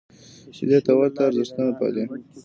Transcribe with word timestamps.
چې 0.55 0.63
دې 0.69 0.79
ته 0.85 0.91
ورته 0.97 1.21
ارزښتونه 1.29 1.71
پالي. 1.77 2.03